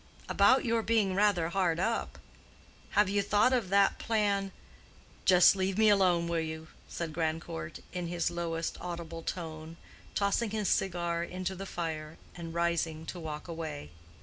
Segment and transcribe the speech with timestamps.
[0.27, 2.17] "About your being rather hard up.
[2.97, 4.51] Have you thought of that plan—"
[5.25, 9.77] "Just leave me alone, will you?" said Grandcourt, in his lowest audible tone,
[10.15, 13.91] tossing his cigar into the fire, and rising to walk away.